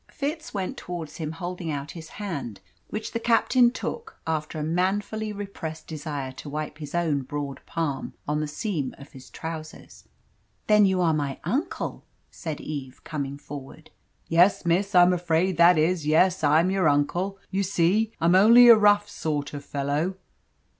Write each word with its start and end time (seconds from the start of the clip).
Fitz 0.09 0.51
went 0.51 0.77
towards 0.77 1.17
him 1.17 1.33
holding 1.33 1.69
out 1.69 1.91
his 1.91 2.09
hand, 2.17 2.59
which 2.87 3.11
the 3.11 3.19
captain 3.19 3.69
took 3.69 4.19
after 4.25 4.57
a 4.57 4.63
manfully 4.63 5.31
repressed 5.31 5.85
desire 5.85 6.31
to 6.31 6.49
wipe 6.49 6.79
his 6.79 6.95
own 6.95 7.21
broad 7.21 7.59
palm 7.67 8.15
on 8.27 8.39
the 8.39 8.47
seam 8.47 8.95
of 8.97 9.11
his 9.11 9.29
trousers. 9.29 10.05
"Then 10.65 10.87
you 10.87 11.01
are 11.01 11.13
my 11.13 11.39
uncle?" 11.43 12.03
said 12.31 12.59
Eve, 12.59 13.03
coming 13.03 13.37
forward. 13.37 13.91
"Yes, 14.27 14.65
miss, 14.65 14.95
I'm 14.95 15.13
afraid 15.13 15.57
that 15.57 15.77
is 15.77 16.03
yes, 16.07 16.43
I'm 16.43 16.71
your 16.71 16.89
uncle. 16.89 17.37
You 17.51 17.61
see 17.61 18.11
I'm 18.19 18.33
only 18.33 18.69
a 18.69 18.75
rough 18.75 19.07
sort 19.07 19.53
of 19.53 19.63
fellow." 19.63 20.15